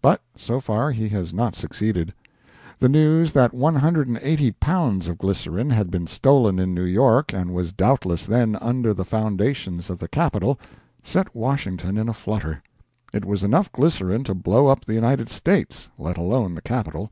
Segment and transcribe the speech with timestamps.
[0.00, 2.14] But so far he has not succeeded.
[2.78, 7.74] The news that 180 pounds of glycerine had been stolen in New York and was
[7.74, 10.58] doubtless then under the foundations of the Capitol,
[11.02, 12.62] set Washington in a flutter.
[13.12, 17.10] It was enough glycerine to blow up the United States, let alone the Capitol.